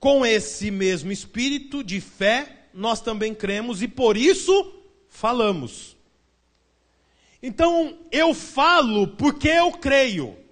[0.00, 4.74] Com esse mesmo espírito de fé, nós também cremos e por isso
[5.08, 5.96] falamos.
[7.40, 10.43] Então, eu falo porque eu creio.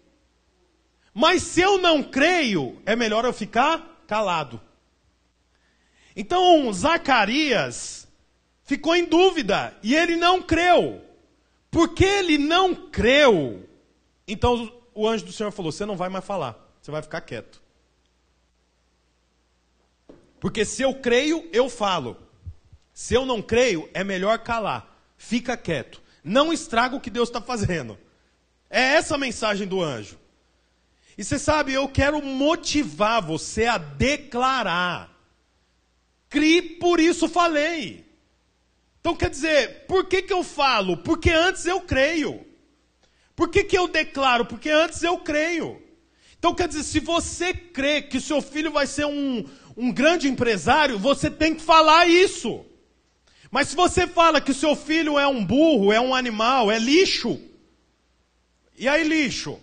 [1.15, 4.61] Mas se eu não creio, é melhor eu ficar calado.
[6.17, 8.09] Então Zacarias
[8.65, 11.03] ficou em dúvida e ele não creu.
[11.71, 13.67] Porque ele não creu,
[14.29, 17.63] então o anjo do Senhor falou: Você não vai mais falar, você vai ficar quieto.
[20.39, 22.17] Porque se eu creio, eu falo.
[22.93, 24.99] Se eu não creio, é melhor calar.
[25.17, 26.03] Fica quieto.
[26.23, 27.99] Não estraga o que Deus está fazendo.
[28.69, 30.19] É essa a mensagem do anjo.
[31.23, 35.09] E você sabe, eu quero motivar você a declarar.
[36.29, 38.05] Cri, por isso falei.
[38.99, 40.97] Então quer dizer, por que, que eu falo?
[40.97, 42.45] Porque antes eu creio.
[43.37, 44.45] Por que, que eu declaro?
[44.47, 45.81] Porque antes eu creio.
[46.37, 50.99] Então quer dizer, se você crê que seu filho vai ser um, um grande empresário,
[50.99, 52.67] você tem que falar isso.
[53.49, 57.41] Mas se você fala que seu filho é um burro, é um animal, é lixo,
[58.77, 59.61] e aí lixo?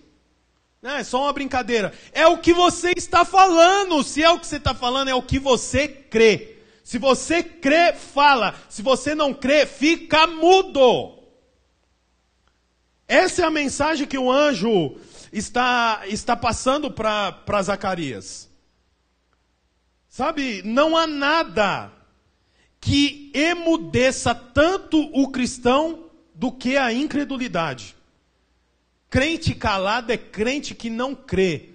[0.81, 1.93] Não, é só uma brincadeira.
[2.13, 4.03] É o que você está falando.
[4.03, 6.57] Se é o que você está falando, é o que você crê.
[6.83, 8.55] Se você crê, fala.
[8.69, 11.19] Se você não crê, fica mudo.
[13.07, 14.95] Essa é a mensagem que o anjo
[15.33, 18.49] está, está passando para Zacarias.
[20.07, 21.91] Sabe, não há nada
[22.79, 27.95] que emudeça tanto o cristão do que a incredulidade.
[29.09, 31.69] Crente calado é crente que não crê.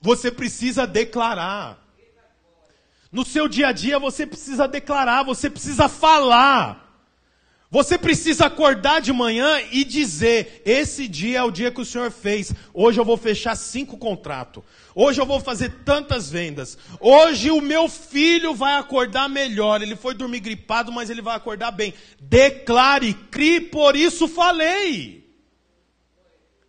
[0.00, 1.86] Você precisa declarar.
[3.10, 6.86] No seu dia a dia você precisa declarar, você precisa falar.
[7.70, 12.10] Você precisa acordar de manhã e dizer: esse dia é o dia que o Senhor
[12.10, 12.52] fez.
[12.72, 14.62] Hoje eu vou fechar cinco contratos.
[14.94, 16.78] Hoje eu vou fazer tantas vendas.
[16.98, 19.82] Hoje o meu filho vai acordar melhor.
[19.82, 21.92] Ele foi dormir gripado, mas ele vai acordar bem.
[22.18, 25.27] Declare, crie, por isso falei.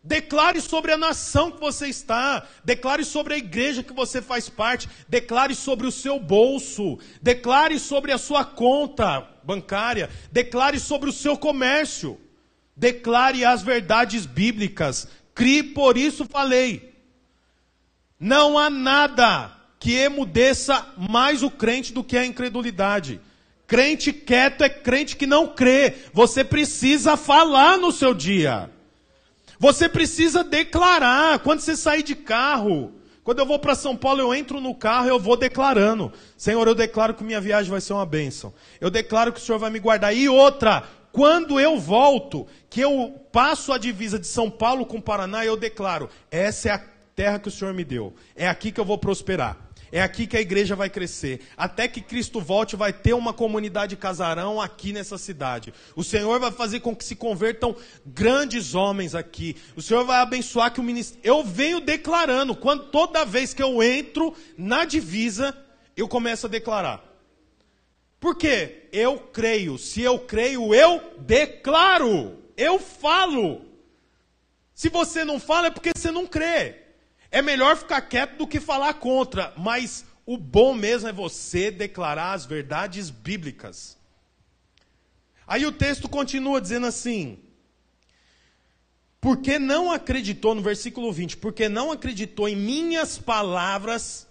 [0.09, 4.89] Declare sobre a nação que você está, declare sobre a igreja que você faz parte,
[5.07, 11.37] declare sobre o seu bolso, declare sobre a sua conta bancária, declare sobre o seu
[11.37, 12.19] comércio,
[12.75, 16.91] declare as verdades bíblicas, crie por isso falei.
[18.19, 23.21] Não há nada que emudeça mais o crente do que a incredulidade.
[23.67, 25.93] Crente quieto é crente que não crê.
[26.13, 28.71] Você precisa falar no seu dia.
[29.59, 31.39] Você precisa declarar.
[31.39, 32.93] Quando você sair de carro,
[33.23, 36.73] quando eu vou para São Paulo, eu entro no carro, eu vou declarando: Senhor, eu
[36.73, 38.53] declaro que minha viagem vai ser uma bênção.
[38.79, 40.15] Eu declaro que o Senhor vai me guardar.
[40.15, 45.45] E outra, quando eu volto, que eu passo a divisa de São Paulo com Paraná,
[45.45, 46.81] eu declaro: essa é a
[47.13, 48.13] terra que o Senhor me deu.
[48.35, 49.68] É aqui que eu vou prosperar.
[49.91, 51.41] É aqui que a igreja vai crescer.
[51.57, 55.73] Até que Cristo volte, vai ter uma comunidade casarão aqui nessa cidade.
[55.95, 57.75] O Senhor vai fazer com que se convertam
[58.05, 59.55] grandes homens aqui.
[59.75, 61.21] O Senhor vai abençoar que o ministério.
[61.23, 65.57] Eu venho declarando, quando toda vez que eu entro na divisa,
[65.95, 67.03] eu começo a declarar.
[68.19, 68.87] Por quê?
[68.91, 69.77] Eu creio.
[69.77, 72.37] Se eu creio, eu declaro.
[72.57, 73.65] Eu falo.
[74.73, 76.88] Se você não fala, é porque você não crê.
[77.31, 82.33] É melhor ficar quieto do que falar contra, mas o bom mesmo é você declarar
[82.33, 83.97] as verdades bíblicas.
[85.47, 87.39] Aí o texto continua dizendo assim:
[89.19, 94.27] Porque não acreditou, no versículo 20, porque não acreditou em minhas palavras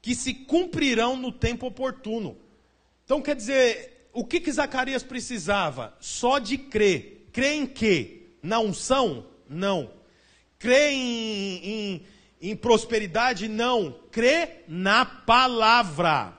[0.00, 2.36] que se cumprirão no tempo oportuno.
[3.04, 5.96] Então quer dizer, o que, que Zacarias precisava?
[6.00, 7.28] Só de crer.
[7.32, 8.26] Crer em quê?
[8.42, 9.26] Na unção?
[9.48, 9.90] Não.
[10.58, 12.06] Crer em, em,
[12.40, 13.48] em prosperidade?
[13.48, 13.94] Não.
[14.10, 16.36] Crer na palavra.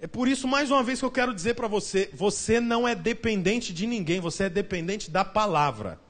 [0.00, 2.94] É por isso, mais uma vez, que eu quero dizer para você: você não é
[2.94, 6.00] dependente de ninguém, você é dependente da palavra.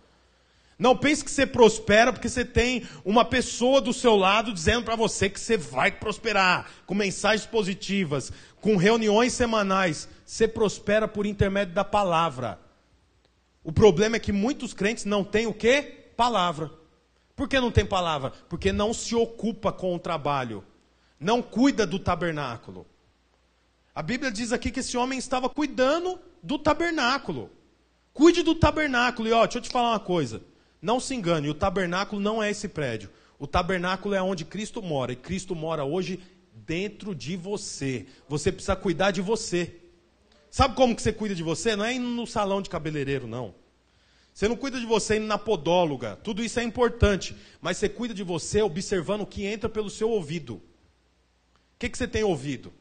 [0.79, 4.95] Não pense que você prospera porque você tem uma pessoa do seu lado dizendo para
[4.95, 8.31] você que você vai prosperar, com mensagens positivas,
[8.61, 10.09] com reuniões semanais.
[10.25, 12.61] Você prospera por intermédio da palavra.
[13.65, 16.11] O problema é que muitos crentes não têm o quê?
[16.17, 16.71] Palavra.
[17.39, 18.32] Por que não tem palavra?
[18.49, 20.64] Porque não se ocupa com o trabalho.
[21.20, 22.84] Não cuida do tabernáculo.
[23.95, 27.49] A Bíblia diz aqui que esse homem estava cuidando do tabernáculo.
[28.12, 29.28] Cuide do tabernáculo.
[29.28, 30.43] E ó, deixa eu te falar uma coisa.
[30.82, 33.09] Não se engane, o tabernáculo não é esse prédio.
[33.39, 35.12] O tabernáculo é onde Cristo mora.
[35.12, 36.20] E Cristo mora hoje
[36.53, 38.09] dentro de você.
[38.28, 39.76] Você precisa cuidar de você.
[40.51, 41.76] Sabe como que você cuida de você?
[41.76, 43.55] Não é indo no salão de cabeleireiro, não.
[44.39, 46.14] Você não cuida de você indo na podóloga.
[46.14, 47.34] Tudo isso é importante.
[47.61, 50.55] Mas você cuida de você observando o que entra pelo seu ouvido.
[50.55, 50.62] O
[51.76, 52.72] que, que você tem ouvido?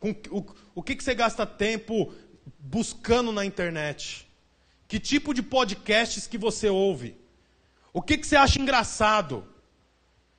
[0.00, 0.46] o,
[0.76, 2.14] o que, que você gasta tempo
[2.56, 4.28] buscando na internet?
[4.86, 7.16] Que tipo de podcasts que você ouve?
[7.92, 9.44] O que, que você acha engraçado?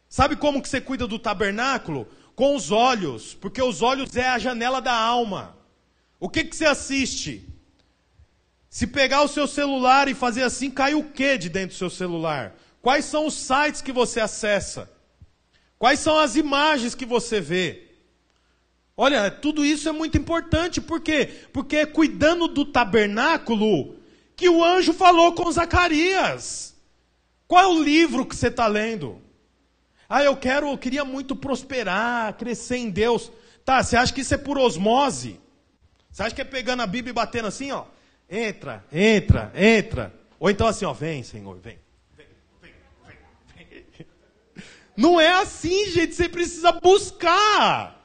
[0.08, 2.08] Sabe como que você cuida do tabernáculo?
[2.38, 5.58] Com os olhos, porque os olhos é a janela da alma.
[6.22, 7.46] O que, que você assiste?
[8.76, 11.90] Se pegar o seu celular e fazer assim, cai o que de dentro do seu
[11.90, 12.54] celular?
[12.82, 14.92] Quais são os sites que você acessa?
[15.80, 17.88] Quais são as imagens que você vê?
[18.98, 21.30] Olha, tudo isso é muito importante, por quê?
[21.54, 23.96] Porque é cuidando do tabernáculo
[24.36, 26.76] que o anjo falou com Zacarias.
[27.48, 29.22] Qual é o livro que você está lendo?
[30.10, 33.32] Ah, eu quero, eu queria muito prosperar, crescer em Deus.
[33.64, 35.40] Tá, você acha que isso é por osmose?
[36.12, 37.86] Você acha que é pegando a Bíblia e batendo assim, ó?
[38.30, 40.14] Entra, entra, entra.
[40.40, 41.80] Ou então assim, ó, vem, Senhor, vem.
[42.16, 42.28] Vem,
[42.62, 42.74] vem,
[43.56, 44.08] vem.
[44.98, 48.04] Não é assim, gente, você precisa buscar.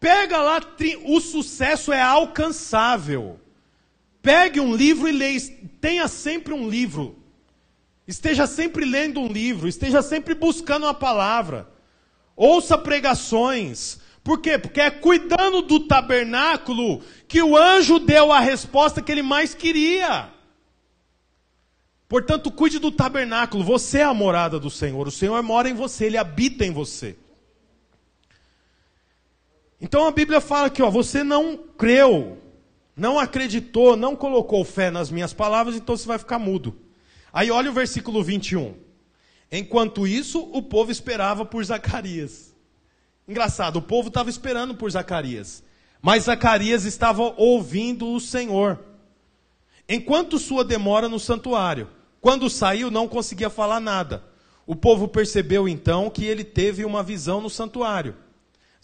[0.00, 0.60] Pega lá,
[1.04, 3.38] o sucesso é alcançável.
[4.22, 5.40] Pegue um livro e leia,
[5.80, 7.18] tenha sempre um livro.
[8.06, 11.68] Esteja sempre lendo um livro, esteja sempre buscando uma palavra.
[12.34, 14.00] Ouça pregações.
[14.28, 14.58] Por quê?
[14.58, 20.28] Porque é cuidando do tabernáculo que o anjo deu a resposta que ele mais queria.
[22.06, 23.64] Portanto, cuide do tabernáculo.
[23.64, 25.08] Você é a morada do Senhor.
[25.08, 27.16] O Senhor mora em você, ele habita em você.
[29.80, 32.36] Então a Bíblia fala que ó, você não creu,
[32.94, 36.76] não acreditou, não colocou fé nas minhas palavras, então você vai ficar mudo.
[37.32, 38.74] Aí olha o versículo 21.
[39.50, 42.57] Enquanto isso, o povo esperava por Zacarias.
[43.28, 45.62] Engraçado, o povo estava esperando por Zacarias.
[46.00, 48.78] Mas Zacarias estava ouvindo o Senhor.
[49.86, 51.90] Enquanto sua demora no santuário.
[52.20, 54.24] Quando saiu, não conseguia falar nada.
[54.66, 58.16] O povo percebeu então que ele teve uma visão no santuário.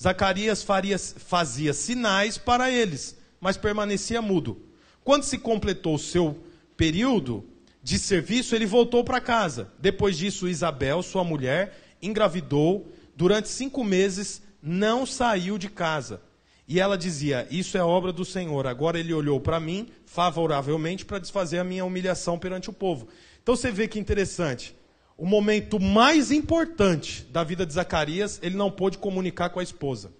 [0.00, 4.62] Zacarias faria, fazia sinais para eles, mas permanecia mudo.
[5.02, 6.38] Quando se completou o seu
[6.76, 7.44] período
[7.82, 9.70] de serviço, ele voltou para casa.
[9.78, 12.90] Depois disso, Isabel, sua mulher, engravidou.
[13.16, 16.20] Durante cinco meses, não saiu de casa.
[16.66, 18.66] E ela dizia: Isso é obra do Senhor.
[18.66, 23.08] Agora ele olhou para mim favoravelmente para desfazer a minha humilhação perante o povo.
[23.42, 24.74] Então você vê que interessante
[25.16, 30.12] o momento mais importante da vida de Zacarias, ele não pôde comunicar com a esposa.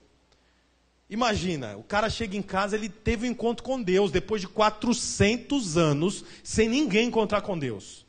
[1.10, 5.76] Imagina, o cara chega em casa, ele teve um encontro com Deus depois de 400
[5.76, 8.06] anos sem ninguém encontrar com Deus.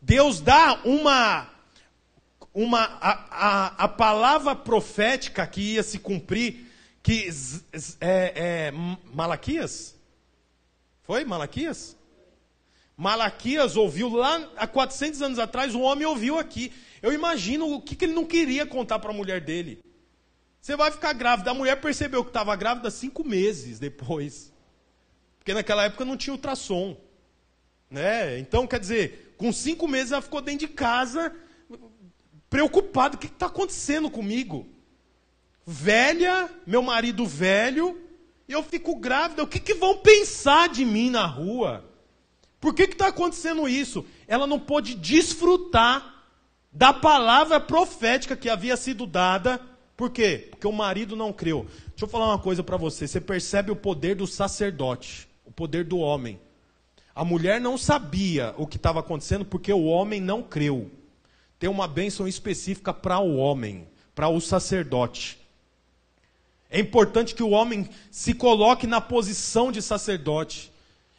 [0.00, 1.48] Deus dá uma
[2.54, 6.66] uma a, a, a palavra profética que ia se cumprir,
[7.02, 7.28] que
[8.00, 8.72] é, é
[9.12, 9.96] Malaquias?
[11.02, 11.96] Foi Malaquias?
[12.96, 16.72] Malaquias ouviu lá há 400 anos atrás, o homem ouviu aqui.
[17.00, 19.82] Eu imagino o que, que ele não queria contar para a mulher dele.
[20.60, 21.50] Você vai ficar grávida.
[21.50, 24.52] A mulher percebeu que estava grávida cinco meses depois.
[25.38, 26.96] Porque naquela época não tinha ultrassom.
[27.90, 28.38] Né?
[28.38, 31.34] Então, quer dizer, com cinco meses ela ficou dentro de casa,
[32.50, 34.66] preocupada: o que está acontecendo comigo?
[35.64, 37.96] Velha, meu marido velho,
[38.48, 39.44] eu fico grávida.
[39.44, 41.84] O que, que vão pensar de mim na rua?
[42.60, 44.04] Por que está acontecendo isso?
[44.26, 46.24] Ela não pôde desfrutar
[46.72, 49.60] da palavra profética que havia sido dada.
[49.96, 50.48] Por quê?
[50.50, 51.66] Porque o marido não creu.
[51.88, 53.06] Deixa eu falar uma coisa para você.
[53.06, 56.40] Você percebe o poder do sacerdote, o poder do homem.
[57.14, 60.90] A mulher não sabia o que estava acontecendo porque o homem não creu.
[61.60, 65.38] Tem uma bênção específica para o homem, para o sacerdote.
[66.70, 70.72] É importante que o homem se coloque na posição de sacerdote.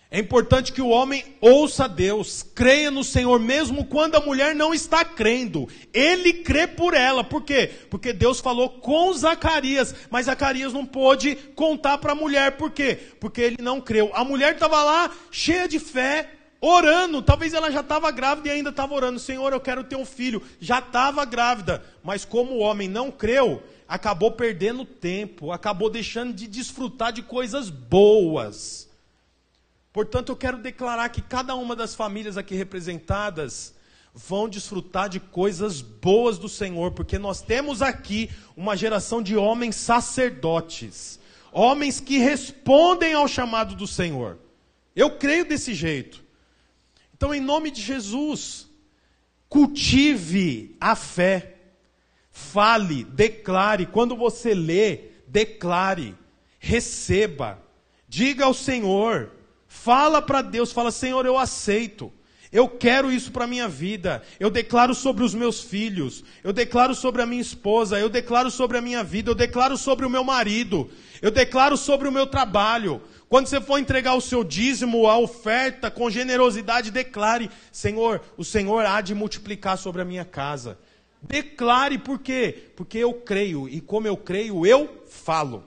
[0.09, 4.73] É importante que o homem ouça Deus, creia no Senhor, mesmo quando a mulher não
[4.73, 5.69] está crendo.
[5.93, 7.23] Ele crê por ela.
[7.23, 7.69] Por quê?
[7.89, 12.57] Porque Deus falou com Zacarias, mas Zacarias não pôde contar para a mulher.
[12.57, 12.97] Por quê?
[13.19, 14.09] Porque ele não creu.
[14.15, 17.23] A mulher estava lá, cheia de fé, orando.
[17.23, 20.41] Talvez ela já estava grávida e ainda estava orando: Senhor, eu quero ter um filho.
[20.59, 26.47] Já estava grávida, mas como o homem não creu, acabou perdendo tempo, acabou deixando de
[26.47, 28.87] desfrutar de coisas boas.
[29.91, 33.73] Portanto, eu quero declarar que cada uma das famílias aqui representadas
[34.13, 39.75] vão desfrutar de coisas boas do Senhor, porque nós temos aqui uma geração de homens
[39.75, 41.19] sacerdotes,
[41.51, 44.37] homens que respondem ao chamado do Senhor.
[44.95, 46.21] Eu creio desse jeito.
[47.21, 48.67] Então, em nome de Jesus,
[49.47, 51.53] cultive a fé.
[52.31, 53.85] Fale, declare.
[53.85, 56.15] Quando você lê, declare,
[56.57, 57.61] receba.
[58.07, 59.29] Diga ao Senhor,
[59.73, 62.11] Fala para Deus, fala: Senhor, eu aceito.
[62.51, 64.21] Eu quero isso para a minha vida.
[64.37, 66.25] Eu declaro sobre os meus filhos.
[66.43, 67.97] Eu declaro sobre a minha esposa.
[67.97, 69.31] Eu declaro sobre a minha vida.
[69.31, 70.91] Eu declaro sobre o meu marido.
[71.21, 73.01] Eu declaro sobre o meu trabalho.
[73.31, 78.85] Quando você for entregar o seu dízimo, a oferta, com generosidade, declare: Senhor, o Senhor
[78.85, 80.77] há de multiplicar sobre a minha casa.
[81.21, 82.73] Declare por quê?
[82.75, 83.69] Porque eu creio.
[83.69, 85.63] E como eu creio, eu falo.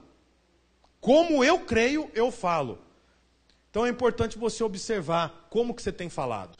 [1.00, 2.80] Como eu creio, eu falo.
[3.70, 6.58] Então é importante você observar como que você tem falado.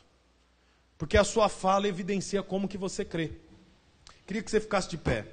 [0.97, 3.33] Porque a sua fala evidencia como que você crê.
[4.27, 5.27] Queria que você ficasse de pé.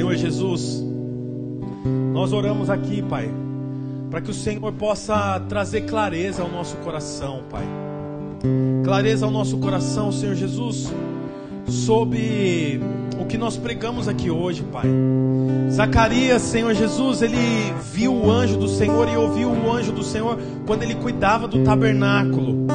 [0.00, 0.82] Senhor Jesus,
[2.14, 3.30] nós oramos aqui, Pai,
[4.10, 7.64] para que o Senhor possa trazer clareza ao nosso coração, Pai.
[8.82, 10.90] Clareza ao nosso coração, Senhor Jesus,
[11.68, 12.80] sobre
[13.20, 14.88] o que nós pregamos aqui hoje, Pai.
[15.70, 17.36] Zacarias, Senhor Jesus, ele
[17.92, 21.62] viu o anjo do Senhor e ouviu o anjo do Senhor quando ele cuidava do
[21.62, 22.66] tabernáculo.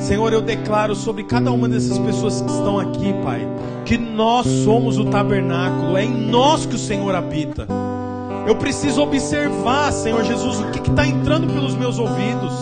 [0.00, 3.46] Senhor, eu declaro sobre cada uma dessas pessoas que estão aqui, Pai,
[3.86, 7.66] que nós somos o tabernáculo, é em nós que o Senhor habita.
[8.46, 12.52] Eu preciso observar, Senhor Jesus, o que está entrando pelos meus ouvidos,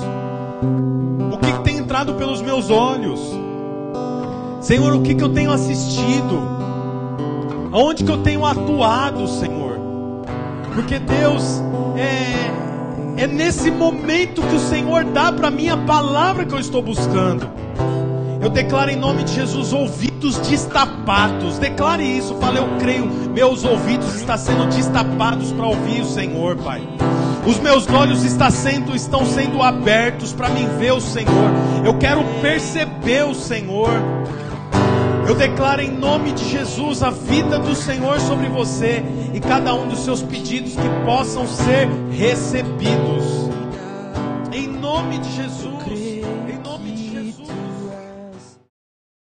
[1.33, 3.21] o que, que tem entrado pelos meus olhos.
[4.61, 6.55] Senhor, o que, que eu tenho assistido?
[7.73, 9.81] Aonde que eu tenho atuado, Senhor?
[10.75, 11.63] Porque Deus
[11.97, 12.45] é
[13.17, 17.49] é nesse momento que o Senhor dá para mim a palavra que eu estou buscando.
[18.45, 21.59] Eu declaro em nome de Jesus ouvidos destapados.
[21.59, 26.83] Declare isso, fale, eu creio, meus ouvidos estão sendo destapados para ouvir o Senhor, Pai.
[27.47, 31.51] Os meus olhos estão sendo, estão sendo abertos para mim ver o Senhor.
[31.87, 33.89] Eu quero perceber o Senhor.
[35.27, 39.89] Eu declaro em nome de Jesus a vida do Senhor sobre você e cada um
[39.89, 43.25] dos seus pedidos que possam ser recebidos.
[44.53, 45.74] Em nome de Jesus.